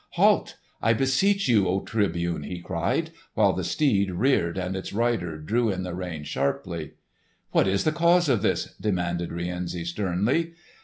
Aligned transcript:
"Halt! 0.13 0.55
I 0.81 0.93
beseech 0.93 1.47
you, 1.47 1.67
O 1.67 1.81
Tribune!" 1.81 2.41
he 2.41 2.59
cried, 2.59 3.11
while 3.35 3.53
the 3.53 3.63
steed 3.63 4.09
reared 4.09 4.57
and 4.57 4.75
its 4.75 4.93
rider 4.93 5.37
drew 5.37 5.69
in 5.69 5.83
the 5.83 5.93
reins 5.93 6.27
sharply. 6.27 6.93
"What 7.51 7.67
is 7.67 7.83
the 7.83 7.91
cause 7.91 8.27
of 8.27 8.41
this?" 8.41 8.73
demanded 8.81 9.31
Rienzi 9.31 9.85
sternly. 9.85 10.53